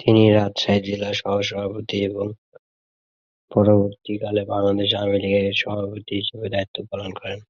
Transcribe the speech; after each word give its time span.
তিনি 0.00 0.22
রাজশাহী 0.30 0.80
জেলা 0.86 1.10
সহ-সভাপতি 1.14 1.98
এবং 2.08 2.26
পরবর্তীকালে 3.50 4.42
বাংলাদেশ 4.52 4.90
আওয়ামী 4.94 5.18
লীগের 5.22 5.56
সভাপতি 5.62 6.12
হিসাবে 6.20 6.46
দায়িত্ব 6.54 6.76
পালন 6.90 7.10
করেন। 7.18 7.40